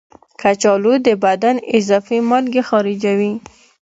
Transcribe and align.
کچالو 0.41 0.93
د 1.07 1.09
بدن 1.23 1.55
اضافي 1.77 2.17
مالګې 2.29 2.61
خارجوي. 2.69 3.33